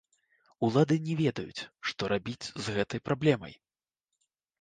Улады 0.67 0.95
не 1.09 1.13
ведаюць, 1.19 1.67
што 1.89 2.09
рабіць 2.13 2.45
з 2.47 2.65
гэтай 2.79 2.99
праблемай. 3.11 3.53